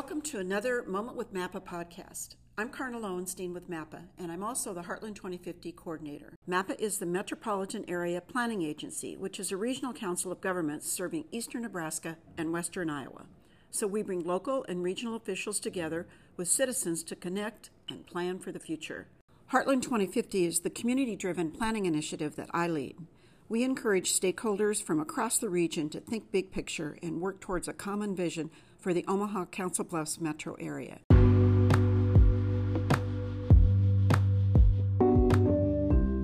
Welcome 0.00 0.22
to 0.22 0.38
another 0.38 0.82
Moment 0.84 1.18
with 1.18 1.34
MAPA 1.34 1.60
podcast. 1.60 2.36
I'm 2.56 2.70
Karna 2.70 2.98
Loewenstein 2.98 3.52
with 3.52 3.68
MAPA, 3.68 4.04
and 4.16 4.32
I'm 4.32 4.42
also 4.42 4.72
the 4.72 4.80
Heartland 4.80 5.14
2050 5.14 5.72
coordinator. 5.72 6.32
MAPA 6.48 6.80
is 6.80 6.96
the 6.96 7.04
Metropolitan 7.04 7.84
Area 7.86 8.22
Planning 8.22 8.62
Agency, 8.62 9.18
which 9.18 9.38
is 9.38 9.52
a 9.52 9.58
regional 9.58 9.92
council 9.92 10.32
of 10.32 10.40
governments 10.40 10.90
serving 10.90 11.26
eastern 11.30 11.60
Nebraska 11.60 12.16
and 12.38 12.50
western 12.50 12.88
Iowa. 12.88 13.26
So 13.70 13.86
we 13.86 14.02
bring 14.02 14.24
local 14.24 14.64
and 14.70 14.82
regional 14.82 15.16
officials 15.16 15.60
together 15.60 16.06
with 16.38 16.48
citizens 16.48 17.02
to 17.04 17.14
connect 17.14 17.68
and 17.90 18.06
plan 18.06 18.38
for 18.38 18.52
the 18.52 18.58
future. 18.58 19.06
Heartland 19.52 19.82
2050 19.82 20.46
is 20.46 20.60
the 20.60 20.70
community 20.70 21.14
driven 21.14 21.50
planning 21.50 21.84
initiative 21.84 22.36
that 22.36 22.48
I 22.54 22.68
lead. 22.68 22.96
We 23.50 23.64
encourage 23.64 24.18
stakeholders 24.18 24.82
from 24.82 24.98
across 24.98 25.36
the 25.36 25.50
region 25.50 25.90
to 25.90 26.00
think 26.00 26.32
big 26.32 26.52
picture 26.52 26.96
and 27.02 27.20
work 27.20 27.40
towards 27.40 27.68
a 27.68 27.74
common 27.74 28.16
vision 28.16 28.48
for 28.80 28.94
the 28.94 29.04
Omaha 29.06 29.44
Council 29.46 29.84
Bluffs 29.84 30.20
metro 30.20 30.54
area. 30.58 30.98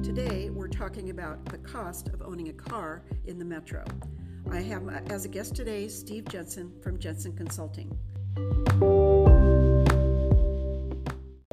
Today, 0.02 0.48
we're 0.48 0.68
talking 0.68 1.10
about 1.10 1.44
the 1.44 1.58
cost 1.58 2.08
of 2.08 2.22
owning 2.22 2.48
a 2.48 2.52
car 2.54 3.02
in 3.26 3.38
the 3.38 3.44
metro. 3.44 3.84
I 4.50 4.60
have 4.60 4.88
uh, 4.88 5.00
as 5.10 5.26
a 5.26 5.28
guest 5.28 5.54
today 5.54 5.88
Steve 5.88 6.24
Jensen 6.28 6.72
from 6.80 6.98
Jensen 6.98 7.36
Consulting. 7.36 7.90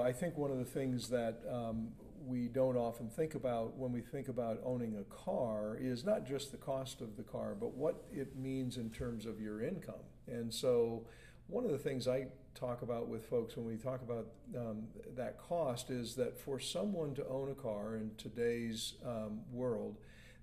I 0.02 0.11
think 0.11 0.38
one 0.38 0.52
of 0.52 0.58
the 0.58 0.66
things 0.66 1.09
that 1.09 1.41
um, 1.52 1.89
we 2.25 2.47
don't 2.47 2.77
often 2.77 3.09
think 3.09 3.35
about 3.35 3.75
when 3.77 3.91
we 3.91 3.99
think 3.99 4.30
about 4.30 4.61
owning 4.63 4.95
a 4.95 5.03
car 5.13 5.77
is 5.80 6.05
not 6.05 6.25
just 6.25 6.52
the 6.52 6.58
cost 6.58 7.02
of 7.02 7.17
the 7.17 7.23
car, 7.23 7.55
but 7.59 7.73
what 7.73 8.05
it 8.13 8.38
means 8.38 8.77
in 8.77 8.89
terms 8.89 9.25
of 9.25 9.41
your 9.41 9.61
income. 9.61 9.95
And 10.27 10.54
so, 10.54 11.05
one 11.48 11.66
of 11.66 11.72
the 11.72 11.77
things 11.77 12.08
I 12.08 12.27
talk 12.55 12.81
about 12.81 13.08
with 13.08 13.25
folks 13.25 13.58
when 13.58 13.66
we 13.66 13.75
talk 13.75 14.02
about 14.02 14.28
um, 14.58 14.84
that 15.16 15.38
cost 15.38 15.89
is 15.89 16.16
that 16.16 16.39
for 16.39 16.59
someone 16.59 17.14
to 17.16 17.28
own 17.28 17.52
a 17.52 17.56
car 17.56 17.95
in 17.95 18.11
today's 18.17 18.94
um, 19.06 19.42
world, 19.52 19.97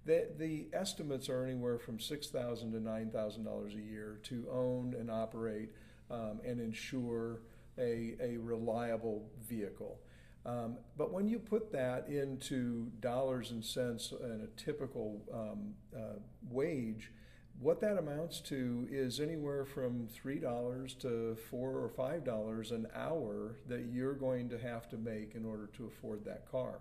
the, 0.05 0.29
the 0.39 0.69
estimates 0.73 1.29
are 1.29 1.45
anywhere 1.45 1.79
from 1.79 2.01
6,000 2.01 2.73
to 2.73 2.79
$9,000 2.79 3.75
a 3.75 3.81
year 3.81 4.19
to 4.25 4.47
own 4.51 4.95
and 4.99 5.11
operate 5.11 5.71
um, 6.11 6.41
and 6.45 6.61
insure 6.61 7.41
a, 7.79 8.17
a 8.21 8.37
reliable 8.39 9.31
vehicle. 9.49 9.99
Um, 10.47 10.79
but 10.97 11.13
when 11.13 11.29
you 11.29 11.39
put 11.39 11.71
that 11.73 12.09
into 12.09 12.91
dollars 13.01 13.51
and 13.51 13.65
cents 13.65 14.13
and 14.13 14.43
a 14.43 14.47
typical 14.61 15.21
um, 15.33 15.75
uh, 15.95 16.19
wage, 16.51 17.13
what 17.61 17.81
that 17.81 17.99
amounts 17.99 18.41
to 18.41 18.89
is 18.91 19.21
anywhere 19.21 19.67
from 19.67 20.09
$3 20.25 20.99
to 21.01 21.37
4 21.51 21.71
or 21.71 21.91
$5 21.91 22.71
an 22.71 22.87
hour 22.95 23.57
that 23.69 23.87
you're 23.93 24.15
going 24.15 24.49
to 24.49 24.59
have 24.59 24.89
to 24.89 24.97
make 24.97 25.35
in 25.35 25.45
order 25.45 25.69
to 25.77 25.87
afford 25.87 26.25
that 26.25 26.51
car. 26.51 26.81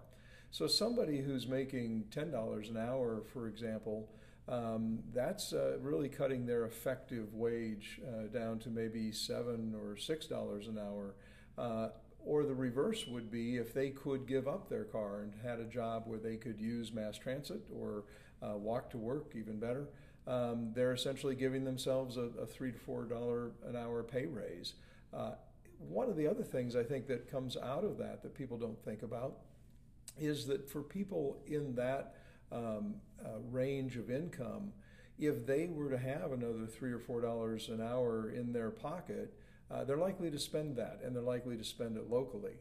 So, 0.51 0.67
somebody 0.67 1.21
who's 1.21 1.47
making 1.47 2.05
$10 2.11 2.69
an 2.69 2.77
hour, 2.77 3.23
for 3.33 3.47
example, 3.47 4.09
um, 4.47 4.99
that's 5.13 5.53
uh, 5.53 5.77
really 5.79 6.09
cutting 6.09 6.45
their 6.45 6.65
effective 6.65 7.33
wage 7.33 8.01
uh, 8.07 8.27
down 8.27 8.57
to 8.59 8.69
maybe 8.69 9.11
seven 9.11 9.75
or 9.75 9.95
six 9.95 10.25
dollars 10.25 10.67
an 10.67 10.79
hour. 10.79 11.13
Uh, 11.55 11.89
or 12.25 12.43
the 12.43 12.55
reverse 12.55 13.05
would 13.07 13.31
be 13.31 13.57
if 13.57 13.73
they 13.73 13.89
could 13.91 14.27
give 14.27 14.47
up 14.47 14.69
their 14.69 14.85
car 14.85 15.21
and 15.21 15.33
had 15.43 15.59
a 15.59 15.65
job 15.65 16.03
where 16.05 16.19
they 16.19 16.35
could 16.35 16.59
use 16.59 16.91
mass 16.91 17.17
transit 17.17 17.61
or 17.73 18.05
uh, 18.41 18.57
walk 18.57 18.89
to 18.89 18.97
work, 18.97 19.33
even 19.35 19.59
better. 19.59 19.87
Um, 20.27 20.71
they're 20.75 20.93
essentially 20.93 21.35
giving 21.35 21.63
themselves 21.63 22.17
a, 22.17 22.29
a, 22.41 22.45
three 22.45 22.71
to 22.71 22.77
four 22.77 23.05
dollar 23.05 23.51
an 23.67 23.75
hour 23.75 24.03
pay 24.03 24.25
raise. 24.25 24.73
Uh, 25.13 25.31
one 25.79 26.09
of 26.09 26.17
the 26.17 26.27
other 26.27 26.43
things 26.43 26.75
I 26.75 26.83
think 26.83 27.07
that 27.07 27.31
comes 27.31 27.57
out 27.57 27.83
of 27.83 27.97
that 27.97 28.21
that 28.21 28.35
people 28.35 28.57
don't 28.57 28.79
think 28.83 29.01
about 29.01 29.37
is 30.19 30.45
that 30.47 30.69
for 30.69 30.81
people 30.81 31.37
in 31.47 31.73
that 31.75 32.15
um, 32.51 32.95
uh, 33.23 33.39
range 33.49 33.95
of 33.95 34.11
income, 34.11 34.73
if 35.17 35.45
they 35.45 35.67
were 35.67 35.89
to 35.89 35.97
have 35.97 36.31
another 36.31 36.65
three 36.67 36.91
or 36.91 36.99
four 36.99 37.21
dollars 37.21 37.69
an 37.69 37.81
hour 37.81 38.29
in 38.29 38.53
their 38.53 38.69
pocket, 38.69 39.33
uh, 39.71 39.83
they're 39.83 39.97
likely 39.97 40.31
to 40.31 40.39
spend 40.39 40.75
that, 40.77 40.99
and 41.03 41.15
they're 41.15 41.23
likely 41.23 41.57
to 41.57 41.63
spend 41.63 41.97
it 41.97 42.09
locally. 42.09 42.53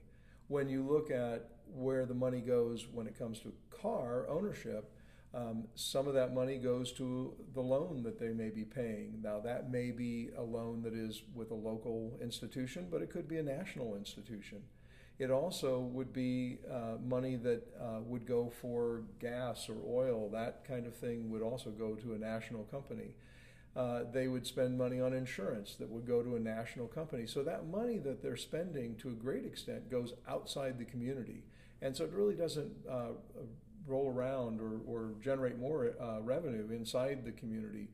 When 0.49 0.69
you 0.69 0.83
look 0.83 1.11
at 1.11 1.51
where 1.75 2.07
the 2.07 2.15
money 2.15 2.41
goes 2.41 2.87
when 2.93 3.07
it 3.07 3.19
comes 3.19 3.41
to 3.41 3.53
car 3.71 4.27
ownership, 4.29 4.93
um, 5.35 5.65
some 5.75 6.09
of 6.09 6.15
that 6.15 6.35
money 6.35 6.57
goes 6.57 6.93
to 6.93 7.35
the 7.55 7.61
loan 7.61 8.03
that 8.05 8.19
they 8.19 8.33
may 8.33 8.49
be 8.49 8.65
paying. 8.65 9.21
Now, 9.23 9.41
that 9.41 9.71
may 9.71 9.91
be 9.91 10.31
a 10.37 10.43
loan 10.43 10.83
that 10.83 10.95
is 10.95 11.23
with 11.35 11.51
a 11.51 11.55
local 11.55 12.19
institution, 12.23 12.89
but 12.91 13.03
it 13.03 13.11
could 13.11 13.29
be 13.29 13.37
a 13.37 13.43
national 13.43 13.95
institution. 13.95 14.63
It 15.19 15.31
also 15.31 15.81
would 15.81 16.13
be 16.13 16.59
uh, 16.71 16.97
money 17.05 17.37
that 17.37 17.67
uh, 17.79 18.01
would 18.05 18.27
go 18.27 18.51
for 18.63 19.03
gas 19.21 19.69
or 19.69 19.77
oil. 19.87 20.31
That 20.31 20.65
kind 20.67 20.87
of 20.87 20.95
thing 20.95 21.29
would 21.31 21.43
also 21.43 21.71
go 21.71 21.95
to 21.97 22.15
a 22.15 22.19
national 22.19 22.65
company. 22.65 23.15
Uh, 23.77 24.05
they 24.13 24.29
would 24.29 24.47
spend 24.47 24.79
money 24.79 25.01
on 25.01 25.13
insurance 25.13 25.75
that 25.75 25.91
would 25.91 26.07
go 26.07 26.23
to 26.23 26.37
a 26.37 26.41
national 26.41 26.87
company. 26.87 27.27
So 27.27 27.43
that 27.43 27.67
money 27.69 27.99
that 27.99 28.23
they're 28.23 28.37
spending 28.37 28.97
to 28.97 29.09
a 29.09 29.13
great 29.13 29.45
extent 29.45 29.91
goes 29.91 30.15
outside 30.27 30.79
the 30.79 30.85
community. 30.85 31.43
And 31.83 31.97
so 31.97 32.05
it 32.05 32.13
really 32.13 32.35
doesn't 32.35 32.73
uh, 32.91 33.13
roll 33.89 34.13
around 34.13 34.61
or, 34.61 34.81
or 34.87 35.15
generate 35.21 35.59
more 35.59 35.95
uh, 36.01 36.21
revenue 36.21 36.69
inside 36.71 37.25
the 37.25 37.33
community. 37.33 37.89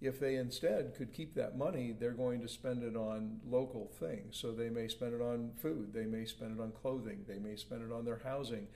If 0.00 0.20
they 0.20 0.36
instead 0.36 0.94
could 0.94 1.12
keep 1.12 1.34
that 1.34 1.56
money, 1.56 1.94
they're 1.98 2.10
going 2.10 2.40
to 2.42 2.48
spend 2.48 2.82
it 2.82 2.96
on 2.96 3.40
local 3.48 3.90
things. 3.98 4.36
So 4.36 4.52
they 4.52 4.68
may 4.68 4.88
spend 4.88 5.14
it 5.14 5.22
on 5.22 5.52
food, 5.56 5.92
they 5.94 6.04
may 6.04 6.26
spend 6.26 6.58
it 6.58 6.62
on 6.62 6.72
clothing, 6.72 7.24
they 7.26 7.38
may 7.38 7.56
spend 7.56 7.82
it 7.82 7.94
on 7.94 8.04
their 8.04 8.20
housing. 8.22 8.66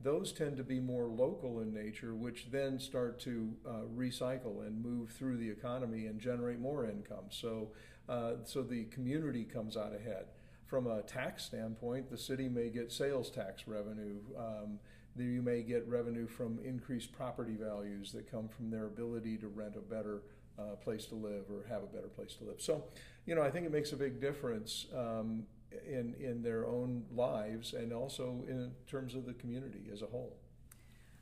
Those 0.00 0.32
tend 0.32 0.58
to 0.58 0.62
be 0.62 0.78
more 0.78 1.06
local 1.08 1.60
in 1.60 1.72
nature, 1.72 2.14
which 2.14 2.48
then 2.50 2.78
start 2.78 3.18
to 3.20 3.54
uh, 3.66 3.70
recycle 3.96 4.66
and 4.66 4.84
move 4.84 5.10
through 5.10 5.38
the 5.38 5.48
economy 5.48 6.06
and 6.06 6.20
generate 6.20 6.60
more 6.60 6.84
income. 6.84 7.24
So, 7.30 7.70
uh, 8.06 8.32
so 8.44 8.62
the 8.62 8.84
community 8.84 9.44
comes 9.44 9.76
out 9.76 9.94
ahead. 9.94 10.26
From 10.66 10.86
a 10.86 11.00
tax 11.02 11.44
standpoint, 11.44 12.10
the 12.10 12.18
city 12.18 12.48
may 12.48 12.68
get 12.68 12.92
sales 12.92 13.30
tax 13.30 13.66
revenue. 13.66 14.18
Um, 14.36 14.80
you 15.24 15.42
may 15.42 15.62
get 15.62 15.86
revenue 15.88 16.26
from 16.26 16.58
increased 16.64 17.12
property 17.12 17.56
values 17.58 18.12
that 18.12 18.30
come 18.30 18.48
from 18.48 18.70
their 18.70 18.86
ability 18.86 19.36
to 19.38 19.48
rent 19.48 19.76
a 19.76 19.80
better 19.80 20.22
uh, 20.58 20.76
place 20.76 21.06
to 21.06 21.14
live 21.14 21.44
or 21.50 21.66
have 21.68 21.82
a 21.82 21.86
better 21.86 22.08
place 22.08 22.34
to 22.36 22.44
live. 22.44 22.60
So, 22.60 22.84
you 23.26 23.34
know, 23.34 23.42
I 23.42 23.50
think 23.50 23.66
it 23.66 23.72
makes 23.72 23.92
a 23.92 23.96
big 23.96 24.20
difference 24.20 24.86
um, 24.96 25.44
in 25.86 26.14
in 26.18 26.42
their 26.42 26.66
own 26.66 27.04
lives 27.12 27.74
and 27.74 27.92
also 27.92 28.44
in 28.48 28.72
terms 28.86 29.14
of 29.14 29.26
the 29.26 29.34
community 29.34 29.90
as 29.92 30.02
a 30.02 30.06
whole. 30.06 30.36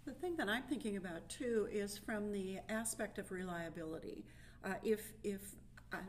The 0.04 0.12
thing 0.12 0.37
that 0.37 0.49
I'm 0.49 0.65
thinking 0.65 0.97
about 0.97 1.28
too 1.28 1.69
is 1.72 1.97
from 1.97 2.31
the 2.31 2.59
aspect 2.69 3.19
of 3.19 3.31
reliability. 3.31 4.25
Uh, 4.62 4.75
if 4.83 5.12
if 5.22 5.41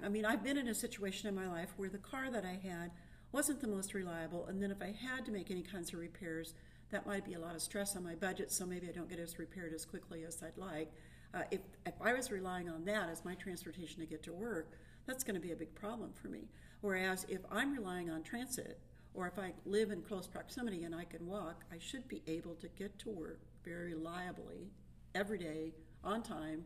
I 0.04 0.10
mean, 0.10 0.26
I've 0.26 0.44
been 0.44 0.58
in 0.58 0.68
a 0.68 0.76
situation 0.76 1.30
in 1.30 1.36
my 1.36 1.48
life 1.48 1.70
where 1.78 1.90
the 1.90 2.00
car 2.00 2.32
that 2.32 2.44
I 2.46 2.60
had 2.68 2.92
wasn't 3.32 3.62
the 3.62 3.68
most 3.68 3.94
reliable, 3.94 4.48
and 4.48 4.62
then 4.62 4.72
if 4.72 4.82
I 4.82 4.92
had 4.92 5.26
to 5.26 5.32
make 5.32 5.52
any 5.52 5.62
kinds 5.62 5.94
of 5.94 6.00
repairs, 6.00 6.54
that 6.96 7.06
might 7.06 7.26
be 7.26 7.34
a 7.34 7.40
lot 7.40 7.56
of 7.56 7.62
stress 7.62 7.98
on 7.98 8.04
my 8.06 8.16
budget, 8.16 8.50
so 8.50 8.66
maybe 8.66 8.88
I 8.88 8.94
don't 8.94 9.10
get 9.10 9.20
as 9.20 9.38
repaired 9.38 9.74
as 9.74 9.84
quickly 9.84 10.24
as 10.24 10.42
I'd 10.42 10.58
like. 10.58 10.94
Uh, 11.34 11.42
if, 11.52 11.60
if 11.86 11.94
I 12.00 12.14
was 12.14 12.32
relying 12.32 12.70
on 12.70 12.86
that 12.86 13.10
as 13.10 13.26
my 13.26 13.36
transportation 13.36 14.00
to 14.00 14.06
get 14.06 14.24
to 14.24 14.32
work, 14.32 14.72
that's 15.06 15.22
going 15.22 15.36
to 15.36 15.42
be 15.42 15.52
a 15.52 15.58
big 15.58 15.76
problem 15.76 16.14
for 16.14 16.30
me. 16.30 16.48
Whereas 16.80 17.26
if 17.28 17.42
I'm 17.52 17.74
relying 17.74 18.10
on 18.10 18.24
transit, 18.24 18.80
or 19.14 19.28
if 19.28 19.38
I 19.38 19.52
live 19.66 19.92
in 19.92 20.04
close 20.04 20.26
proximity 20.26 20.86
and 20.86 20.96
I 20.96 21.04
can 21.04 21.28
walk, 21.28 21.66
I 21.70 21.80
should 21.80 22.08
be 22.08 22.22
able 22.28 22.56
to 22.56 22.70
get 22.70 22.98
to 23.00 23.10
work 23.10 23.42
very 23.66 23.94
reliably 23.94 24.70
every 25.14 25.38
day 25.38 25.74
on 26.02 26.24
time, 26.24 26.64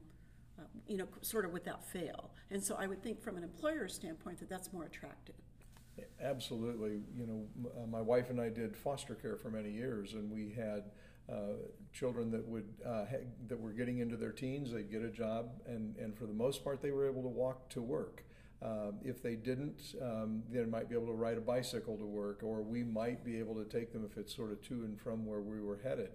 uh, 0.60 0.64
you 0.88 0.98
know, 0.98 1.08
sort 1.22 1.44
of 1.44 1.54
without 1.54 1.84
fail. 1.84 2.30
And 2.52 2.64
so 2.64 2.76
I 2.80 2.86
would 2.86 3.02
think 3.02 3.20
from 3.20 3.36
an 3.36 3.44
employer's 3.44 3.96
standpoint 3.96 4.38
that 4.42 4.50
that's 4.50 4.72
more 4.72 4.84
attractive. 4.84 5.42
Absolutely. 6.22 7.02
You 7.18 7.26
know, 7.26 7.70
uh, 7.82 7.88
my 7.88 8.02
wife 8.02 8.30
and 8.30 8.40
I 8.40 8.50
did 8.50 8.76
foster 8.76 9.16
care 9.16 9.36
for 9.38 9.50
many 9.50 9.72
years, 9.72 10.14
and 10.14 10.30
we 10.32 10.52
had 10.52 10.84
uh, 11.32 11.54
children 11.94 12.32
that 12.32 12.46
would 12.48 12.66
uh, 12.86 13.06
ha- 13.06 13.28
that 13.48 13.60
were 13.60 13.72
getting 13.72 14.00
into 14.00 14.18
their 14.18 14.32
teens. 14.32 14.72
They'd 14.72 14.92
get 14.92 15.02
a 15.02 15.10
job, 15.10 15.50
and 15.68 15.96
and 15.98 16.16
for 16.18 16.26
the 16.26 16.34
most 16.34 16.64
part, 16.64 16.82
they 16.82 16.92
were 16.92 17.08
able 17.08 17.22
to 17.24 17.28
walk 17.30 17.70
to 17.70 17.82
work. 17.82 18.24
Uh, 18.62 18.92
if 19.06 19.24
they 19.24 19.36
didn't, 19.36 19.96
um, 20.02 20.44
they 20.52 20.66
might 20.66 20.90
be 20.90 20.96
able 20.96 21.08
to 21.08 21.14
ride 21.14 21.38
a 21.38 21.42
bicycle 21.42 21.98
to 21.98 22.06
work, 22.06 22.42
or 22.44 22.62
we 22.62 22.84
might 22.84 23.24
be 23.24 23.40
able 23.40 23.56
to 23.56 23.64
take 23.64 23.94
them 23.94 24.04
if 24.04 24.18
it's 24.18 24.36
sort 24.36 24.52
of 24.52 24.62
to 24.64 24.74
and 24.84 25.00
from 25.00 25.26
where 25.26 25.40
we 25.40 25.62
were 25.62 25.80
headed. 25.82 26.10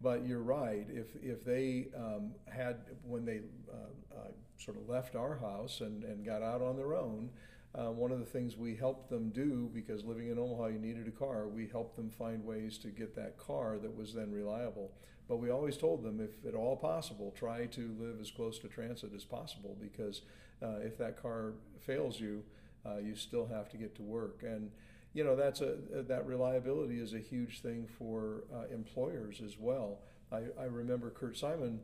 But 0.00 0.26
you're 0.26 0.42
right. 0.42 0.86
If 0.88 1.14
if 1.22 1.44
they 1.44 1.88
um, 1.94 2.32
had 2.50 2.76
when 3.04 3.24
they 3.26 3.40
uh, 3.70 4.16
uh, 4.18 4.28
sort 4.56 4.78
of 4.78 4.88
left 4.88 5.14
our 5.14 5.36
house 5.36 5.80
and, 5.82 6.04
and 6.04 6.24
got 6.24 6.42
out 6.42 6.62
on 6.62 6.76
their 6.76 6.94
own, 6.94 7.28
uh, 7.74 7.90
one 7.90 8.10
of 8.10 8.18
the 8.18 8.24
things 8.24 8.56
we 8.56 8.74
helped 8.74 9.10
them 9.10 9.30
do, 9.30 9.70
because 9.72 10.04
living 10.04 10.28
in 10.28 10.38
Omaha, 10.38 10.66
you 10.68 10.78
needed 10.78 11.06
a 11.06 11.12
car, 11.12 11.46
we 11.46 11.68
helped 11.68 11.96
them 11.96 12.10
find 12.10 12.44
ways 12.44 12.78
to 12.78 12.88
get 12.88 13.14
that 13.14 13.38
car 13.38 13.78
that 13.78 13.96
was 13.96 14.12
then 14.12 14.32
reliable. 14.32 14.92
But 15.28 15.36
we 15.36 15.50
always 15.50 15.76
told 15.76 16.02
them, 16.02 16.20
if 16.20 16.44
at 16.44 16.56
all 16.56 16.76
possible, 16.76 17.32
try 17.36 17.66
to 17.66 17.96
live 18.00 18.20
as 18.20 18.32
close 18.32 18.58
to 18.60 18.68
transit 18.68 19.12
as 19.14 19.24
possible, 19.24 19.76
because 19.80 20.22
uh, 20.60 20.78
if 20.82 20.98
that 20.98 21.22
car 21.22 21.52
fails 21.78 22.18
you, 22.18 22.42
uh, 22.84 22.96
you 22.96 23.14
still 23.14 23.46
have 23.46 23.68
to 23.70 23.76
get 23.76 23.94
to 23.96 24.02
work. 24.02 24.42
And 24.42 24.70
you 25.12 25.24
know 25.24 25.36
that's 25.36 25.60
a 25.60 25.76
that 25.92 26.26
reliability 26.26 27.00
is 27.00 27.14
a 27.14 27.18
huge 27.18 27.60
thing 27.60 27.86
for 27.98 28.44
uh, 28.52 28.72
employers 28.72 29.40
as 29.44 29.58
well. 29.58 29.98
I, 30.32 30.42
I 30.58 30.64
remember 30.64 31.10
Kurt 31.10 31.36
Simon 31.36 31.80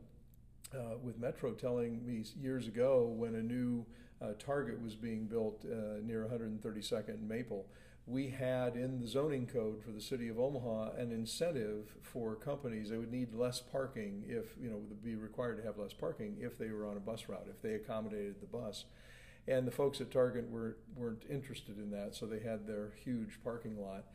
uh, 0.73 0.97
with 1.01 1.19
Metro 1.19 1.51
telling 1.51 2.05
me 2.05 2.23
years 2.39 2.67
ago 2.67 3.13
when 3.15 3.35
a 3.35 3.43
new 3.43 3.85
uh, 4.21 4.33
Target 4.39 4.81
was 4.81 4.95
being 4.95 5.25
built 5.25 5.65
uh, 5.65 5.99
near 6.03 6.27
132nd 6.31 7.09
and 7.09 7.27
Maple. 7.27 7.65
We 8.05 8.29
had 8.29 8.75
in 8.75 9.01
the 9.01 9.07
zoning 9.07 9.47
code 9.47 9.83
for 9.83 9.91
the 9.91 9.99
city 9.99 10.29
of 10.29 10.39
Omaha 10.39 10.91
an 10.97 11.11
incentive 11.11 11.97
for 12.01 12.35
companies. 12.35 12.89
They 12.89 12.97
would 12.97 13.11
need 13.11 13.33
less 13.33 13.59
parking 13.59 14.23
if, 14.27 14.45
you 14.61 14.69
know, 14.69 14.77
would 14.77 15.03
be 15.03 15.15
required 15.15 15.57
to 15.57 15.63
have 15.63 15.77
less 15.77 15.93
parking 15.93 16.37
if 16.39 16.57
they 16.57 16.69
were 16.69 16.87
on 16.87 16.95
a 16.95 17.01
bus 17.01 17.27
route, 17.27 17.47
if 17.49 17.61
they 17.61 17.73
accommodated 17.73 18.39
the 18.39 18.47
bus. 18.47 18.85
And 19.45 19.67
the 19.67 19.71
folks 19.71 19.99
at 19.99 20.11
Target 20.11 20.49
were, 20.49 20.77
weren't 20.95 21.23
interested 21.29 21.77
in 21.77 21.91
that, 21.91 22.15
so 22.15 22.25
they 22.25 22.39
had 22.39 22.65
their 22.65 22.91
huge 23.03 23.39
parking 23.43 23.77
lot. 23.79 24.05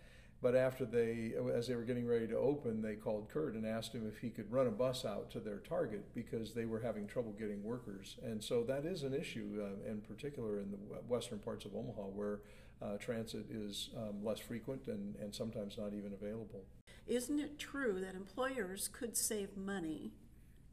But 0.42 0.56
after 0.56 0.84
they, 0.84 1.34
as 1.54 1.68
they 1.68 1.76
were 1.76 1.84
getting 1.84 2.06
ready 2.06 2.26
to 2.26 2.36
open, 2.36 2.82
they 2.82 2.96
called 2.96 3.28
Kurt 3.32 3.54
and 3.54 3.64
asked 3.64 3.94
him 3.94 4.08
if 4.08 4.18
he 4.18 4.28
could 4.28 4.50
run 4.50 4.66
a 4.66 4.72
bus 4.72 5.04
out 5.04 5.30
to 5.30 5.40
their 5.40 5.58
target 5.58 6.04
because 6.16 6.52
they 6.52 6.64
were 6.64 6.80
having 6.80 7.06
trouble 7.06 7.32
getting 7.38 7.62
workers. 7.62 8.16
And 8.24 8.42
so 8.42 8.64
that 8.64 8.84
is 8.84 9.04
an 9.04 9.14
issue, 9.14 9.62
uh, 9.62 9.88
in 9.88 10.00
particular 10.00 10.58
in 10.58 10.72
the 10.72 10.78
western 11.06 11.38
parts 11.38 11.64
of 11.64 11.76
Omaha, 11.76 12.02
where 12.02 12.40
uh, 12.82 12.96
transit 12.98 13.46
is 13.50 13.90
um, 13.96 14.24
less 14.24 14.40
frequent 14.40 14.88
and, 14.88 15.14
and 15.22 15.32
sometimes 15.32 15.78
not 15.78 15.94
even 15.94 16.12
available. 16.12 16.64
Isn't 17.06 17.38
it 17.38 17.56
true 17.56 18.00
that 18.00 18.16
employers 18.16 18.88
could 18.88 19.16
save 19.16 19.56
money 19.56 20.12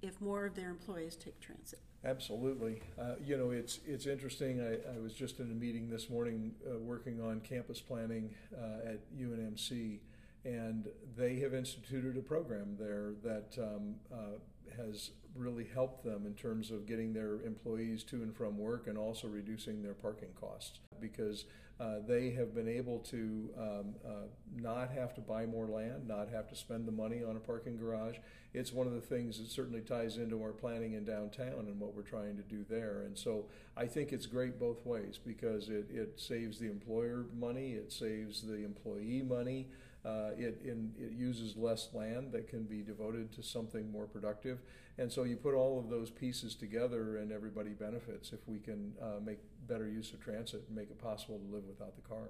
if 0.01 0.19
more 0.21 0.45
of 0.45 0.55
their 0.55 0.69
employees 0.69 1.15
take 1.15 1.39
transit? 1.39 1.79
Absolutely. 2.05 2.81
Uh, 2.99 3.15
you 3.23 3.37
know, 3.37 3.51
it's 3.51 3.79
it's 3.85 4.05
interesting. 4.05 4.61
I, 4.61 4.95
I, 4.95 4.99
was 4.99 5.13
just 5.13 5.39
in 5.39 5.51
a 5.51 5.53
meeting 5.53 5.89
this 5.89 6.09
morning 6.09 6.53
uh, 6.65 6.77
working 6.77 7.19
on 7.21 7.41
campus 7.41 7.81
planning 7.81 8.29
uh, 8.55 8.91
at 8.91 9.17
UNMC, 9.17 9.99
and 10.45 10.87
they 11.17 11.39
have 11.39 11.53
instituted 11.53 12.15
a 12.15 12.21
program 12.21 12.77
there 12.79 13.11
that 13.21 13.61
um, 13.61 13.95
uh, 14.13 14.37
has 14.77 15.11
really 15.35 15.67
helped 15.73 16.03
them 16.03 16.25
in 16.25 16.33
terms 16.35 16.71
of 16.71 16.85
getting 16.85 17.13
their 17.13 17.41
employees 17.41 18.03
to 18.05 18.17
and 18.17 18.35
from 18.35 18.57
work 18.57 18.87
and 18.87 18.97
also 18.97 19.27
reducing 19.27 19.83
their 19.83 19.93
parking 19.93 20.29
costs 20.39 20.79
because 20.99 21.45
uh, 21.79 21.99
they 22.05 22.31
have 22.31 22.53
been 22.53 22.67
able 22.67 22.99
to 22.99 23.49
um, 23.57 23.95
uh, 24.05 24.09
not 24.57 24.91
have 24.91 25.13
to 25.15 25.21
buy 25.21 25.45
more 25.45 25.65
land, 25.65 26.07
not 26.07 26.27
have 26.29 26.49
to 26.49 26.55
spend 26.55 26.85
the 26.85 26.91
money 26.91 27.23
on 27.23 27.37
a 27.37 27.39
parking 27.39 27.77
garage. 27.77 28.17
It's 28.53 28.73
one 28.73 28.85
of 28.85 28.93
the 28.93 29.01
things 29.01 29.37
that 29.37 29.49
certainly 29.49 29.81
ties 29.81 30.17
into 30.17 30.41
our 30.43 30.51
planning 30.51 30.93
in 30.93 31.05
downtown 31.05 31.67
and 31.67 31.79
what 31.79 31.95
we're 31.95 32.01
trying 32.01 32.35
to 32.35 32.43
do 32.43 32.65
there. 32.69 33.03
And 33.05 33.17
so 33.17 33.45
I 33.77 33.85
think 33.85 34.11
it's 34.11 34.25
great 34.25 34.59
both 34.59 34.85
ways 34.85 35.19
because 35.25 35.69
it, 35.69 35.89
it 35.89 36.19
saves 36.19 36.59
the 36.59 36.69
employer 36.69 37.25
money, 37.39 37.73
it 37.73 37.93
saves 37.93 38.41
the 38.41 38.65
employee 38.65 39.21
money. 39.21 39.67
Uh, 40.05 40.29
it, 40.37 40.61
in, 40.63 40.93
it 40.97 41.11
uses 41.11 41.57
less 41.57 41.89
land 41.93 42.31
that 42.31 42.47
can 42.47 42.63
be 42.63 42.81
devoted 42.81 43.33
to 43.33 43.43
something 43.43 43.91
more 43.91 44.05
productive. 44.05 44.59
And 44.97 45.11
so 45.11 45.23
you 45.23 45.35
put 45.35 45.53
all 45.53 45.77
of 45.77 45.89
those 45.89 46.09
pieces 46.09 46.55
together 46.55 47.17
and 47.17 47.31
everybody 47.31 47.71
benefits 47.71 48.31
if 48.31 48.39
we 48.47 48.59
can 48.59 48.93
uh, 49.01 49.19
make 49.23 49.39
better 49.67 49.87
use 49.87 50.13
of 50.13 50.21
transit 50.21 50.63
and 50.67 50.75
make 50.75 50.89
it 50.89 51.01
possible 51.01 51.37
to 51.39 51.53
live 51.53 51.65
without 51.65 51.95
the 51.95 52.01
car. 52.01 52.29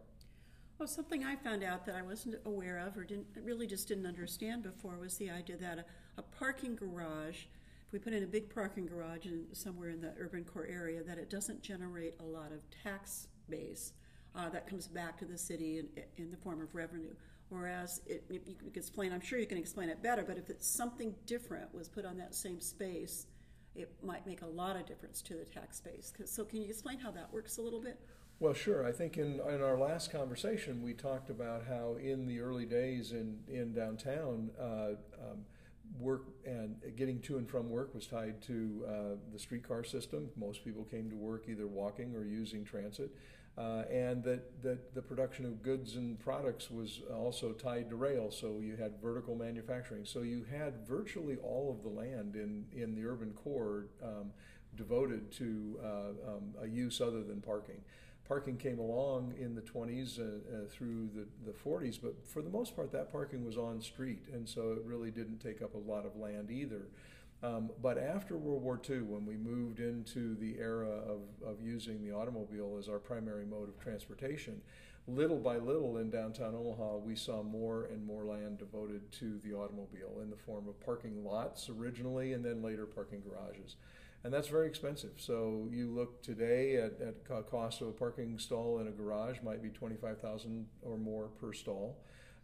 Well, 0.79 0.87
something 0.87 1.23
I 1.23 1.35
found 1.35 1.63
out 1.63 1.85
that 1.87 1.95
I 1.95 2.01
wasn't 2.01 2.35
aware 2.45 2.79
of 2.79 2.97
or 2.97 3.03
didn't 3.03 3.27
really 3.43 3.67
just 3.67 3.87
didn't 3.87 4.05
understand 4.05 4.63
before 4.63 4.97
was 4.97 5.17
the 5.17 5.29
idea 5.29 5.57
that 5.57 5.79
a, 5.79 5.85
a 6.17 6.21
parking 6.21 6.75
garage, 6.75 7.45
if 7.85 7.91
we 7.91 7.99
put 7.99 8.13
in 8.13 8.23
a 8.23 8.27
big 8.27 8.53
parking 8.53 8.85
garage 8.85 9.25
in, 9.25 9.45
somewhere 9.51 9.89
in 9.89 9.99
the 9.99 10.13
urban 10.17 10.43
core 10.43 10.67
area, 10.67 11.03
that 11.03 11.17
it 11.17 11.29
doesn't 11.29 11.61
generate 11.61 12.13
a 12.19 12.23
lot 12.23 12.51
of 12.51 12.61
tax 12.83 13.27
base 13.49 13.93
uh, 14.35 14.47
that 14.49 14.67
comes 14.67 14.87
back 14.87 15.17
to 15.17 15.25
the 15.25 15.37
city 15.37 15.79
in, 15.79 15.87
in 16.17 16.31
the 16.31 16.37
form 16.37 16.61
of 16.61 16.73
revenue. 16.73 17.13
Whereas, 17.49 18.01
it, 18.05 18.23
if 18.29 18.47
you 18.47 18.55
can 18.55 18.71
explain, 18.75 19.11
I'm 19.11 19.21
sure 19.21 19.39
you 19.39 19.47
can 19.47 19.57
explain 19.57 19.89
it 19.89 20.03
better, 20.03 20.23
but 20.23 20.37
if 20.37 20.49
it's 20.49 20.67
something 20.67 21.15
different 21.25 21.73
was 21.73 21.89
put 21.89 22.05
on 22.05 22.17
that 22.17 22.35
same 22.35 22.61
space, 22.61 23.25
it 23.75 23.91
might 24.03 24.25
make 24.27 24.41
a 24.41 24.47
lot 24.47 24.75
of 24.75 24.85
difference 24.85 25.21
to 25.23 25.33
the 25.33 25.45
tax 25.45 25.79
base. 25.79 26.13
So, 26.25 26.45
can 26.45 26.61
you 26.61 26.69
explain 26.69 26.99
how 26.99 27.11
that 27.11 27.33
works 27.33 27.57
a 27.57 27.61
little 27.61 27.81
bit? 27.81 27.99
Well, 28.39 28.53
sure. 28.53 28.87
I 28.87 28.91
think 28.91 29.17
in, 29.17 29.41
in 29.49 29.61
our 29.61 29.77
last 29.77 30.11
conversation, 30.11 30.81
we 30.81 30.93
talked 30.93 31.29
about 31.29 31.65
how 31.67 31.97
in 32.01 32.25
the 32.25 32.39
early 32.39 32.65
days 32.65 33.11
in, 33.11 33.39
in 33.47 33.73
downtown, 33.73 34.51
uh, 34.59 34.91
um, 35.19 35.43
work 35.97 36.27
and 36.45 36.75
getting 36.95 37.19
to 37.21 37.37
and 37.37 37.49
from 37.49 37.69
work 37.69 37.93
was 37.93 38.05
tied 38.05 38.41
to 38.43 38.85
uh, 38.87 38.91
the 39.33 39.39
streetcar 39.39 39.83
system. 39.83 40.29
Most 40.37 40.63
people 40.63 40.83
came 40.83 41.09
to 41.09 41.15
work 41.15 41.45
either 41.49 41.67
walking 41.67 42.15
or 42.15 42.25
using 42.25 42.63
transit 42.63 43.09
uh, 43.59 43.83
and 43.91 44.23
that, 44.23 44.63
that 44.63 44.95
the 44.95 45.01
production 45.01 45.45
of 45.45 45.61
goods 45.61 45.95
and 45.97 46.17
products 46.17 46.71
was 46.71 47.01
also 47.13 47.51
tied 47.51 47.89
to 47.89 47.95
rail. 47.97 48.31
So 48.31 48.59
you 48.61 48.77
had 48.77 49.01
vertical 49.01 49.35
manufacturing. 49.35 50.05
So 50.05 50.21
you 50.21 50.45
had 50.49 50.87
virtually 50.87 51.35
all 51.43 51.69
of 51.69 51.83
the 51.83 51.89
land 51.89 52.35
in, 52.35 52.65
in 52.71 52.95
the 52.95 53.05
urban 53.05 53.31
core 53.31 53.87
um, 54.01 54.31
devoted 54.77 55.29
to 55.33 55.77
uh, 55.83 55.87
um, 56.31 56.53
a 56.61 56.67
use 56.67 57.01
other 57.01 57.21
than 57.21 57.41
parking. 57.41 57.81
Parking 58.25 58.55
came 58.55 58.79
along 58.79 59.33
in 59.37 59.55
the 59.55 59.61
20s 59.61 60.19
uh, 60.19 60.23
uh, 60.23 60.69
through 60.69 61.09
the, 61.13 61.25
the 61.45 61.51
40s, 61.51 61.99
but 62.01 62.13
for 62.25 62.41
the 62.41 62.49
most 62.49 62.75
part, 62.75 62.91
that 62.93 63.11
parking 63.11 63.43
was 63.43 63.57
on 63.57 63.81
street, 63.81 64.21
and 64.31 64.47
so 64.47 64.71
it 64.71 64.83
really 64.85 65.09
didn't 65.09 65.39
take 65.39 65.61
up 65.61 65.73
a 65.73 65.77
lot 65.79 66.05
of 66.05 66.15
land 66.15 66.51
either. 66.51 66.83
Um, 67.41 67.69
but 67.81 67.97
after 67.97 68.35
World 68.35 68.63
War 68.63 68.79
II, 68.89 69.01
when 69.01 69.25
we 69.25 69.37
moved 69.37 69.79
into 69.79 70.35
the 70.35 70.57
era 70.59 70.89
of, 70.89 71.21
of 71.45 71.61
using 71.61 72.03
the 72.03 72.13
automobile 72.13 72.75
as 72.77 72.89
our 72.89 72.99
primary 72.99 73.45
mode 73.45 73.69
of 73.69 73.79
transportation, 73.79 74.61
little 75.07 75.37
by 75.37 75.57
little 75.57 75.97
in 75.97 76.09
downtown 76.09 76.53
Omaha, 76.53 76.97
we 76.97 77.15
saw 77.15 77.41
more 77.41 77.85
and 77.85 78.05
more 78.05 78.25
land 78.25 78.57
devoted 78.57 79.09
to 79.13 79.39
the 79.43 79.53
automobile 79.53 80.19
in 80.21 80.29
the 80.29 80.35
form 80.35 80.67
of 80.67 80.79
parking 80.81 81.23
lots 81.23 81.69
originally 81.69 82.33
and 82.33 82.43
then 82.43 82.61
later 82.61 82.85
parking 82.85 83.21
garages. 83.21 83.77
And 84.23 84.33
that's 84.33 84.49
very 84.49 84.67
expensive. 84.67 85.13
So 85.15 85.69
you 85.71 85.89
look 85.89 86.21
today 86.21 86.75
at, 86.75 86.99
at 86.99 87.49
cost 87.49 87.81
of 87.81 87.87
a 87.87 87.91
parking 87.91 88.37
stall 88.37 88.79
in 88.79 88.87
a 88.87 88.91
garage 88.91 89.37
might 89.43 89.63
be 89.63 89.69
25000 89.69 90.65
or 90.81 90.97
more 90.97 91.29
per 91.39 91.53
stall. 91.53 91.97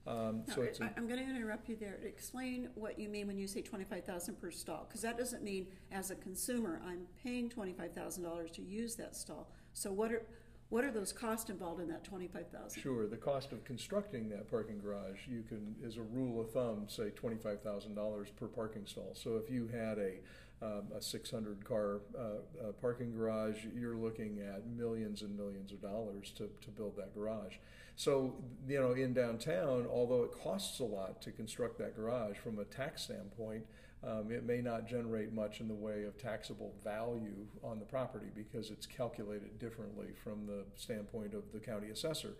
Um, 0.08 0.44
no, 0.48 0.54
so 0.54 0.62
it's 0.62 0.80
a, 0.80 0.92
I'm 0.98 1.08
going 1.08 1.20
to 1.20 1.36
interrupt 1.36 1.68
you 1.68 1.76
there. 1.76 2.00
Explain 2.04 2.70
what 2.76 3.00
you 3.00 3.10
mean 3.10 3.28
when 3.28 3.38
you 3.38 3.48
say 3.48 3.62
25000 3.62 4.40
per 4.40 4.52
stall, 4.52 4.86
because 4.88 5.02
that 5.02 5.18
doesn't 5.18 5.44
mean 5.44 5.68
as 5.92 6.12
a 6.12 6.16
consumer 6.16 6.82
I'm 6.86 7.08
paying 7.24 7.50
$25,000 7.50 8.52
to 8.54 8.62
use 8.62 8.96
that 8.96 9.16
stall. 9.16 9.52
So 9.74 9.92
what 9.92 10.12
are 10.12 10.24
what 10.70 10.84
are 10.84 10.92
those 10.92 11.14
costs 11.14 11.52
involved 11.52 11.80
in 11.80 11.88
that 11.90 12.04
25000 12.04 12.82
Sure. 12.82 13.08
The 13.08 13.18
cost 13.18 13.52
of 13.52 13.64
constructing 13.64 14.30
that 14.30 14.50
parking 14.50 14.80
garage, 14.80 15.28
you 15.28 15.44
can, 15.48 15.76
as 15.86 15.98
a 15.98 16.02
rule 16.02 16.42
of 16.42 16.52
thumb, 16.52 16.86
say 16.88 17.12
$25,000 17.12 18.36
per 18.36 18.48
parking 18.48 18.88
stall. 18.88 19.12
So 19.14 19.38
if 19.38 19.50
you 19.50 19.68
had 19.68 20.00
a 20.00 20.16
um, 20.62 20.84
a 20.96 21.02
600 21.02 21.66
car 21.66 22.00
uh, 22.18 22.22
uh, 22.22 22.72
parking 22.82 23.12
garage, 23.12 23.66
you're 23.76 23.98
looking 23.98 24.40
at 24.40 24.66
millions 24.68 25.22
and 25.22 25.38
millions 25.38 25.72
of 25.72 25.82
dollars 25.82 26.32
to, 26.38 26.50
to 26.62 26.70
build 26.70 26.96
that 26.98 27.14
garage. 27.14 27.56
So, 27.96 28.36
you 28.68 28.80
know, 28.80 28.92
in 28.92 29.14
downtown, 29.14 29.88
although 29.90 30.24
it 30.24 30.32
costs 30.44 30.80
a 30.80 30.84
lot 30.84 31.22
to 31.22 31.32
construct 31.32 31.78
that 31.80 31.96
garage 31.96 32.38
from 32.38 32.60
a 32.60 32.66
tax 32.66 33.04
standpoint, 33.04 33.64
um, 34.04 34.32
it 34.32 34.46
may 34.46 34.62
not 34.62 34.88
generate 34.88 35.34
much 35.34 35.62
in 35.62 35.68
the 35.68 35.74
way 35.74 36.04
of 36.04 36.18
taxable 36.18 36.74
value 36.84 37.48
on 37.64 37.80
the 37.80 37.86
property 37.86 38.28
because 38.36 38.70
it's 38.70 38.86
calculated 38.86 39.58
differently 39.60 40.08
from 40.24 40.46
the 40.46 40.66
standpoint 40.76 41.34
of 41.34 41.44
the 41.54 41.60
county 41.60 41.90
assessor. 41.90 42.36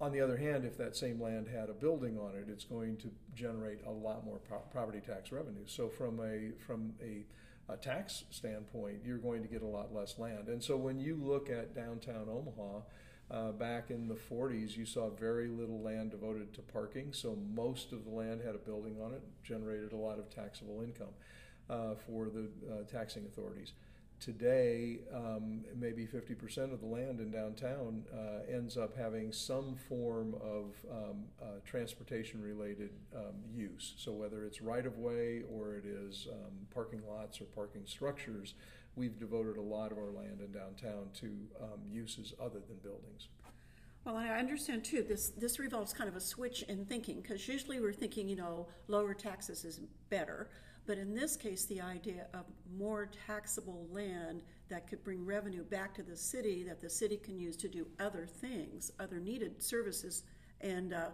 On 0.00 0.12
the 0.12 0.20
other 0.20 0.36
hand, 0.36 0.64
if 0.64 0.78
that 0.78 0.96
same 0.96 1.20
land 1.20 1.48
had 1.48 1.68
a 1.68 1.72
building 1.72 2.18
on 2.18 2.34
it, 2.36 2.46
it's 2.48 2.64
going 2.64 2.96
to 2.98 3.10
generate 3.34 3.84
a 3.86 3.90
lot 3.90 4.24
more 4.24 4.38
pro- 4.38 4.58
property 4.58 5.00
tax 5.00 5.30
revenue. 5.30 5.64
So, 5.66 5.88
from 5.88 6.20
a 6.20 6.50
from 6.66 6.94
a, 7.00 7.24
a 7.72 7.76
tax 7.76 8.24
standpoint, 8.30 8.98
you're 9.04 9.18
going 9.18 9.42
to 9.42 9.48
get 9.48 9.62
a 9.62 9.66
lot 9.66 9.94
less 9.94 10.18
land. 10.18 10.48
And 10.48 10.62
so, 10.62 10.76
when 10.76 10.98
you 10.98 11.16
look 11.22 11.48
at 11.48 11.76
downtown 11.76 12.26
Omaha, 12.28 12.80
uh, 13.30 13.52
back 13.52 13.90
in 13.90 14.08
the 14.08 14.14
40s, 14.14 14.76
you 14.76 14.84
saw 14.84 15.10
very 15.10 15.48
little 15.48 15.80
land 15.80 16.10
devoted 16.10 16.52
to 16.54 16.62
parking, 16.62 17.12
so 17.12 17.36
most 17.54 17.92
of 17.92 18.04
the 18.04 18.10
land 18.10 18.42
had 18.44 18.54
a 18.54 18.58
building 18.58 18.96
on 19.02 19.12
it, 19.12 19.22
generated 19.42 19.92
a 19.92 19.96
lot 19.96 20.18
of 20.18 20.28
taxable 20.30 20.82
income 20.82 21.14
uh, 21.70 21.94
for 22.06 22.26
the 22.26 22.48
uh, 22.70 22.82
taxing 22.90 23.24
authorities. 23.24 23.72
Today, 24.24 25.00
um, 25.14 25.66
maybe 25.78 26.06
50% 26.06 26.72
of 26.72 26.80
the 26.80 26.86
land 26.86 27.20
in 27.20 27.30
downtown 27.30 28.04
uh, 28.10 28.50
ends 28.50 28.78
up 28.78 28.96
having 28.96 29.30
some 29.32 29.76
form 29.76 30.34
of 30.36 30.74
um, 30.90 31.24
uh, 31.42 31.60
transportation 31.66 32.40
related 32.40 32.88
um, 33.14 33.34
use. 33.54 33.92
So, 33.98 34.12
whether 34.12 34.46
it's 34.46 34.62
right 34.62 34.86
of 34.86 34.96
way 34.96 35.42
or 35.52 35.74
it 35.74 35.84
is 35.84 36.26
um, 36.32 36.66
parking 36.72 37.02
lots 37.06 37.42
or 37.42 37.44
parking 37.44 37.82
structures, 37.84 38.54
we've 38.96 39.18
devoted 39.18 39.58
a 39.58 39.62
lot 39.62 39.92
of 39.92 39.98
our 39.98 40.10
land 40.10 40.40
in 40.40 40.52
downtown 40.52 41.10
to 41.20 41.26
um, 41.62 41.80
uses 41.92 42.32
other 42.40 42.60
than 42.66 42.78
buildings. 42.82 43.28
Well, 44.06 44.16
I 44.16 44.28
understand 44.28 44.84
too. 44.84 45.02
This 45.02 45.32
this 45.36 45.58
revolves 45.58 45.92
kind 45.92 46.08
of 46.08 46.16
a 46.16 46.20
switch 46.20 46.62
in 46.62 46.86
thinking 46.86 47.20
because 47.20 47.46
usually 47.46 47.78
we're 47.78 47.92
thinking, 47.92 48.26
you 48.30 48.36
know, 48.36 48.68
lower 48.88 49.12
taxes 49.12 49.66
is 49.66 49.80
better, 50.08 50.48
But 50.86 50.98
in 50.98 51.14
this 51.14 51.36
case, 51.36 51.64
the 51.64 51.80
idea 51.80 52.26
of 52.34 52.44
more 52.76 53.08
taxable 53.26 53.86
land 53.90 54.42
that 54.68 54.86
could 54.86 55.02
bring 55.02 55.24
revenue 55.24 55.64
back 55.64 55.94
to 55.94 56.02
the 56.02 56.16
city 56.16 56.62
that 56.64 56.80
the 56.80 56.90
city 56.90 57.16
can 57.16 57.38
use 57.38 57.56
to 57.56 57.68
do 57.68 57.86
other 58.00 58.26
things, 58.26 58.92
other 59.00 59.18
needed 59.18 59.62
services 59.62 60.24
and 60.60 60.92
uh, 60.92 61.08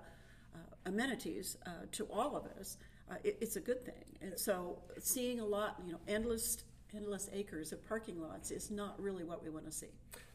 uh, 0.55 0.59
amenities 0.87 1.57
uh, 1.67 1.71
to 1.93 2.05
all 2.07 2.37
of 2.37 2.45
us, 2.59 2.79
uh, 3.11 3.15
it, 3.25 3.37
it's 3.41 3.57
a 3.57 3.61
good 3.61 3.85
thing. 3.85 4.05
And 4.21 4.39
so 4.39 4.79
seeing 4.99 5.41
a 5.41 5.45
lot, 5.45 5.81
you 5.85 5.93
know, 5.93 6.01
endless 6.09 6.59
endless 6.93 7.31
acres 7.33 7.73
of 7.73 7.87
parking 7.89 8.21
lots 8.21 8.51
is 8.51 8.69
not 8.69 9.01
really 9.01 9.23
what 9.23 9.43
we 9.43 9.49
want 9.49 9.65
to 9.65 9.73
see. 9.73 9.87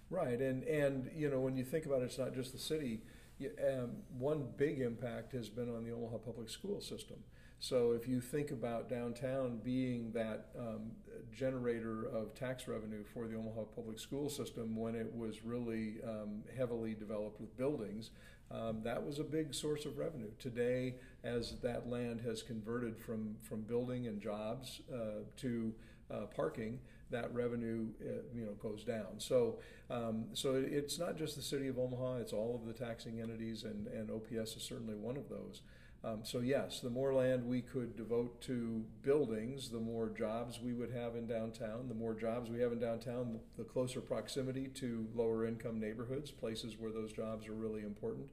Right, 0.10 0.40
and 0.40 0.64
and 0.64 1.10
you 1.16 1.30
know 1.30 1.40
when 1.40 1.58
you 1.58 1.64
think 1.64 1.86
about 1.86 2.02
it, 2.02 2.06
it's 2.06 2.18
not 2.18 2.34
just 2.34 2.54
the 2.54 2.60
city. 2.60 3.02
Um, 3.42 3.98
one 4.18 4.48
big 4.56 4.80
impact 4.80 5.34
has 5.34 5.50
been 5.50 5.70
on 5.70 5.84
the 5.84 5.92
Omaha 5.92 6.18
public 6.20 6.50
school 6.50 6.80
system. 6.80 7.18
So 7.60 7.92
if 7.94 8.08
you 8.08 8.22
think 8.22 8.52
about 8.52 8.90
downtown 8.90 9.60
being 9.64 10.12
that 10.14 10.50
um, 10.58 10.92
generator 11.34 12.06
of 12.06 12.36
tax 12.36 12.68
revenue 12.68 13.04
for 13.14 13.28
the 13.28 13.36
Omaha 13.36 13.64
public 13.76 14.00
school 14.00 14.30
system 14.30 14.76
when 14.76 14.96
it 14.96 15.12
was 15.14 15.44
really 15.44 15.96
um, 16.04 16.44
heavily 16.56 16.94
developed 16.94 17.42
with 17.42 17.56
buildings, 17.58 18.12
um, 18.52 18.82
that 18.84 19.04
was 19.04 19.20
a 19.20 19.24
big 19.24 19.54
source 19.54 19.86
of 19.86 19.98
revenue. 19.98 20.30
Today, 20.38 20.96
as 21.24 21.56
that 21.64 21.90
land 21.90 22.22
has 22.22 22.44
converted 22.44 22.98
from, 23.00 23.36
from 23.42 23.62
building 23.62 24.08
and 24.08 24.22
jobs 24.22 24.82
uh, 24.94 25.24
to 25.38 25.74
uh, 26.12 26.26
parking, 26.36 26.80
that 27.12 27.34
revenue 27.34 27.88
uh, 28.02 28.22
you 28.34 28.46
know 28.46 28.54
goes 28.54 28.84
down. 28.84 29.18
So 29.18 29.60
um, 29.90 30.26
so 30.34 30.56
it's 30.56 31.00
not 31.00 31.18
just 31.18 31.36
the 31.36 31.42
city 31.42 31.68
of 31.68 31.78
Omaha; 31.78 32.18
it's 32.18 32.34
all 32.34 32.56
of 32.56 32.66
the 32.68 32.74
taxing 32.74 33.22
entities, 33.22 33.64
and, 33.64 33.88
and 33.88 34.12
OPS 34.12 34.56
is 34.56 34.64
certainly 34.64 34.96
one 34.96 35.18
of 35.18 35.30
those. 35.30 35.62
Um, 36.06 36.20
so 36.22 36.40
yes, 36.40 36.82
the 36.82 36.90
more 36.90 37.16
land 37.16 37.48
we 37.48 37.62
could 37.62 37.98
devote 37.98 38.40
to 38.42 38.86
buildings, 39.02 39.70
the 39.70 39.80
more 39.80 40.10
jobs 40.10 40.60
we 40.62 40.74
would 40.74 40.92
have 40.92 41.16
in 41.16 41.26
downtown. 41.26 41.88
The 41.88 41.96
more 41.96 42.14
jobs 42.14 42.52
we 42.52 42.60
have 42.62 42.72
in 42.72 42.80
downtown, 42.80 43.40
the 43.58 43.64
closer 43.64 44.02
proximity 44.02 44.68
to 44.76 45.08
lower 45.16 45.48
income 45.48 45.80
neighborhoods, 45.80 46.30
places 46.30 46.76
where 46.78 46.92
those 46.92 47.12
jobs 47.12 47.48
are 47.48 47.54
really 47.54 47.82
important. 47.82 48.28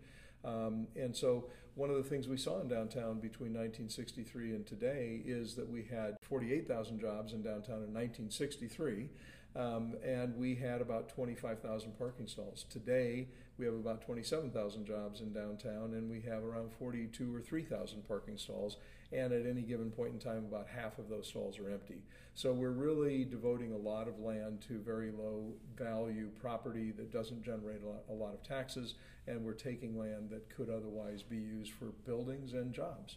Um, 0.45 0.87
and 0.97 1.17
so 1.17 1.47
one 1.75 1.89
of 1.89 1.97
the 1.97 2.03
things 2.03 2.29
we 2.29 2.37
saw 2.37 2.61
in 2.61 2.69
downtown 2.69 3.21
between 3.21 3.55
1963 3.55 4.51
and 4.51 4.67
today 4.67 5.23
is 5.25 5.55
that 5.55 5.71
we 5.71 5.85
had 5.85 6.17
48,000 6.29 7.01
jobs 7.01 7.33
in 7.33 7.43
downtown 7.43 7.85
in 7.85 7.95
1963. 7.95 9.09
Um, 9.55 9.95
and 10.05 10.37
we 10.37 10.55
had 10.55 10.83
about 10.83 11.09
25,000 11.09 11.99
parking 11.99 12.27
stalls. 12.27 12.65
Today, 12.69 13.29
we 13.59 13.67
have 13.67 13.75
about 13.75 14.03
27,000 14.03 14.87
jobs 14.87 15.21
in 15.21 15.33
downtown, 15.33 15.95
and 15.95 16.11
we 16.11 16.21
have 16.23 16.43
around 16.43 16.73
42 16.79 17.35
or 17.35 17.41
3,000 17.41 18.07
parking 18.09 18.37
stalls. 18.39 18.79
And 19.13 19.33
at 19.33 19.47
any 19.47 19.63
given 19.63 19.91
point 19.91 20.15
in 20.15 20.19
time, 20.19 20.47
about 20.49 20.67
half 20.69 20.99
of 20.99 21.09
those 21.09 21.27
stalls 21.27 21.59
are 21.59 21.69
empty. 21.69 22.03
So 22.35 22.53
we're 22.53 22.71
really 22.71 23.25
devoting 23.25 23.73
a 23.73 23.77
lot 23.77 24.09
of 24.09 24.19
land 24.19 24.63
to 24.69 24.79
very 24.79 25.11
low 25.11 25.53
value 25.77 26.31
property 26.41 26.93
that 26.93 27.13
doesn't 27.13 27.43
generate 27.43 27.83
a 27.83 27.87
lot, 27.87 28.05
a 28.09 28.13
lot 28.13 28.35
of 28.35 28.43
taxes, 28.43 28.95
and 29.27 29.45
we're 29.45 29.53
taking 29.53 29.99
land 29.99 30.31
that 30.31 30.49
could 30.49 30.71
otherwise 30.71 31.23
be 31.23 31.37
used 31.37 31.73
for 31.73 31.87
buildings 32.07 32.55
and 32.55 32.73
jobs. 32.73 33.17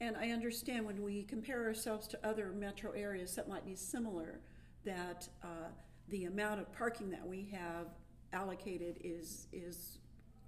And 0.00 0.16
I 0.16 0.30
understand 0.30 0.84
when 0.84 1.02
we 1.02 1.22
compare 1.22 1.64
ourselves 1.64 2.06
to 2.08 2.26
other 2.26 2.52
metro 2.52 2.90
areas 2.92 3.34
that 3.36 3.48
might 3.48 3.64
be 3.64 3.74
similar 3.74 4.40
that 4.84 5.28
uh, 5.42 5.68
the 6.08 6.24
amount 6.24 6.60
of 6.60 6.72
parking 6.72 7.10
that 7.10 7.26
we 7.26 7.48
have 7.52 7.86
allocated 8.32 8.98
is 9.02 9.48
is 9.52 9.98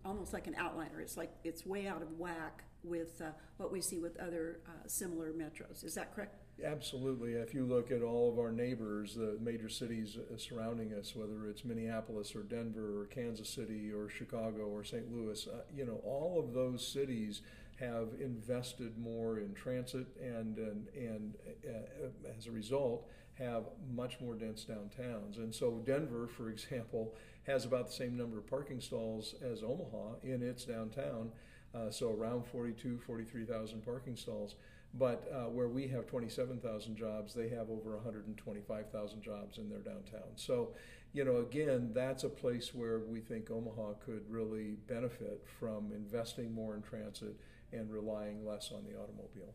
almost 0.04 0.32
like 0.32 0.46
an 0.46 0.54
outliner. 0.54 1.00
It's 1.00 1.16
like 1.16 1.32
it's 1.44 1.66
way 1.66 1.86
out 1.86 2.02
of 2.02 2.18
whack 2.18 2.64
with 2.84 3.20
uh, 3.20 3.30
what 3.56 3.72
we 3.72 3.80
see 3.80 3.98
with 3.98 4.16
other 4.18 4.60
uh, 4.66 4.86
similar 4.86 5.32
metros. 5.32 5.84
Is 5.84 5.94
that 5.94 6.14
correct? 6.14 6.36
Absolutely. 6.64 7.34
If 7.34 7.54
you 7.54 7.64
look 7.64 7.92
at 7.92 8.02
all 8.02 8.32
of 8.32 8.38
our 8.38 8.50
neighbors, 8.50 9.14
the 9.14 9.38
major 9.40 9.68
cities 9.68 10.16
uh, 10.16 10.36
surrounding 10.36 10.92
us, 10.92 11.14
whether 11.14 11.46
it's 11.48 11.64
Minneapolis 11.64 12.34
or 12.34 12.42
Denver 12.42 13.00
or 13.00 13.06
Kansas 13.06 13.48
City 13.48 13.92
or 13.92 14.08
Chicago 14.08 14.64
or 14.64 14.82
St. 14.82 15.12
Louis, 15.12 15.46
uh, 15.46 15.60
you 15.74 15.84
know, 15.84 16.00
all 16.04 16.38
of 16.38 16.54
those 16.54 16.86
cities 16.86 17.42
have 17.78 18.08
invested 18.20 18.98
more 18.98 19.38
in 19.38 19.54
transit 19.54 20.06
and 20.20 20.58
and, 20.58 20.88
and 20.96 21.34
uh, 21.64 22.32
as 22.36 22.46
a 22.48 22.50
result 22.50 23.08
have 23.38 23.64
much 23.94 24.20
more 24.20 24.34
dense 24.34 24.66
downtowns. 24.68 25.38
And 25.38 25.54
so 25.54 25.82
Denver, 25.84 26.26
for 26.26 26.50
example, 26.50 27.14
has 27.46 27.64
about 27.64 27.86
the 27.86 27.92
same 27.92 28.16
number 28.16 28.38
of 28.38 28.46
parking 28.46 28.80
stalls 28.80 29.34
as 29.42 29.62
Omaha 29.62 30.16
in 30.22 30.42
its 30.42 30.64
downtown, 30.64 31.30
uh, 31.74 31.90
so 31.90 32.10
around 32.10 32.46
42, 32.46 32.98
43,000 33.06 33.84
parking 33.84 34.16
stalls. 34.16 34.56
But 34.94 35.30
uh, 35.32 35.50
where 35.50 35.68
we 35.68 35.86
have 35.88 36.06
27,000 36.06 36.96
jobs, 36.96 37.34
they 37.34 37.48
have 37.50 37.68
over 37.70 37.94
125,000 37.96 39.22
jobs 39.22 39.58
in 39.58 39.68
their 39.68 39.80
downtown. 39.80 40.30
So, 40.36 40.72
you 41.12 41.24
know, 41.24 41.38
again, 41.38 41.90
that's 41.94 42.24
a 42.24 42.28
place 42.28 42.74
where 42.74 43.00
we 43.00 43.20
think 43.20 43.50
Omaha 43.50 43.94
could 44.04 44.22
really 44.30 44.76
benefit 44.86 45.44
from 45.60 45.92
investing 45.92 46.52
more 46.54 46.74
in 46.74 46.82
transit 46.82 47.36
and 47.72 47.90
relying 47.92 48.46
less 48.46 48.72
on 48.72 48.84
the 48.84 48.98
automobile. 48.98 49.54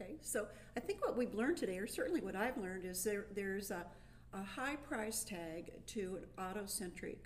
Okay, 0.00 0.16
so 0.22 0.46
I 0.76 0.80
think 0.80 1.04
what 1.04 1.16
we've 1.16 1.34
learned 1.34 1.58
today, 1.58 1.78
or 1.78 1.86
certainly 1.86 2.20
what 2.20 2.34
I've 2.34 2.56
learned, 2.56 2.84
is 2.84 3.04
there 3.04 3.26
there's 3.34 3.70
a, 3.70 3.84
a 4.32 4.42
high 4.42 4.76
price 4.76 5.24
tag 5.24 5.72
to 5.88 6.20
an 6.22 6.44
auto-centric 6.44 7.24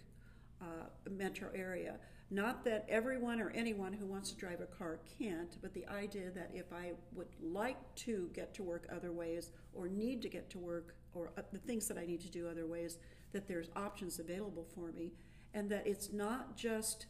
uh, 0.60 0.86
metro 1.10 1.50
area. 1.54 1.98
Not 2.30 2.64
that 2.64 2.86
everyone 2.88 3.40
or 3.40 3.50
anyone 3.50 3.92
who 3.92 4.06
wants 4.06 4.30
to 4.30 4.36
drive 4.36 4.60
a 4.60 4.66
car 4.66 4.98
can't, 5.18 5.56
but 5.62 5.72
the 5.72 5.86
idea 5.86 6.30
that 6.30 6.50
if 6.52 6.72
I 6.72 6.92
would 7.14 7.28
like 7.40 7.76
to 7.96 8.28
get 8.32 8.54
to 8.54 8.62
work 8.62 8.88
other 8.90 9.12
ways, 9.12 9.50
or 9.72 9.86
need 9.88 10.22
to 10.22 10.28
get 10.28 10.50
to 10.50 10.58
work, 10.58 10.96
or 11.14 11.30
uh, 11.38 11.42
the 11.52 11.58
things 11.58 11.86
that 11.88 11.98
I 11.98 12.06
need 12.06 12.22
to 12.22 12.30
do 12.30 12.48
other 12.48 12.66
ways, 12.66 12.98
that 13.32 13.46
there's 13.46 13.70
options 13.76 14.18
available 14.18 14.66
for 14.74 14.90
me, 14.90 15.12
and 15.52 15.70
that 15.70 15.86
it's 15.86 16.12
not 16.12 16.56
just 16.56 17.06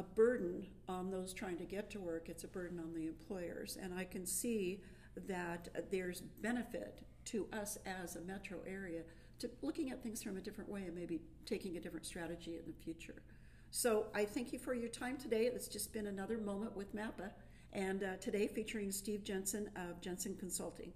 a 0.00 0.02
burden 0.14 0.66
on 0.88 1.10
those 1.10 1.32
trying 1.32 1.58
to 1.58 1.64
get 1.64 1.90
to 1.90 2.00
work, 2.00 2.28
it's 2.28 2.44
a 2.44 2.48
burden 2.48 2.78
on 2.80 2.92
the 2.94 3.06
employers. 3.06 3.78
And 3.80 3.94
I 3.94 4.04
can 4.04 4.26
see 4.26 4.80
that 5.28 5.68
there's 5.90 6.20
benefit 6.20 7.02
to 7.26 7.46
us 7.52 7.78
as 8.02 8.16
a 8.16 8.20
metro 8.22 8.58
area 8.66 9.02
to 9.38 9.50
looking 9.62 9.90
at 9.90 10.02
things 10.02 10.22
from 10.22 10.36
a 10.36 10.40
different 10.40 10.70
way 10.70 10.82
and 10.82 10.94
maybe 10.94 11.20
taking 11.46 11.76
a 11.76 11.80
different 11.80 12.06
strategy 12.06 12.56
in 12.56 12.64
the 12.66 12.72
future. 12.82 13.22
So 13.70 14.06
I 14.14 14.24
thank 14.24 14.52
you 14.52 14.58
for 14.58 14.74
your 14.74 14.88
time 14.88 15.16
today. 15.16 15.44
It's 15.46 15.68
just 15.68 15.92
been 15.92 16.06
another 16.06 16.38
moment 16.38 16.76
with 16.76 16.94
MAPA, 16.94 17.30
and 17.72 18.02
uh, 18.02 18.16
today 18.16 18.48
featuring 18.48 18.90
Steve 18.90 19.22
Jensen 19.22 19.70
of 19.76 20.00
Jensen 20.00 20.34
Consulting. 20.36 20.92